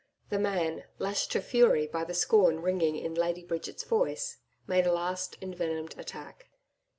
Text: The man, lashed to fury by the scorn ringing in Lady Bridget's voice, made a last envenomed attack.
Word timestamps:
The 0.31 0.39
man, 0.39 0.85
lashed 0.97 1.31
to 1.33 1.41
fury 1.41 1.85
by 1.85 2.05
the 2.05 2.15
scorn 2.15 2.63
ringing 2.63 2.95
in 2.95 3.13
Lady 3.13 3.43
Bridget's 3.43 3.83
voice, 3.83 4.37
made 4.65 4.87
a 4.87 4.91
last 4.91 5.37
envenomed 5.43 5.93
attack. 5.95 6.49